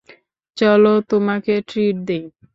[0.57, 2.23] চলো তোমাকে ট্রিট দেই।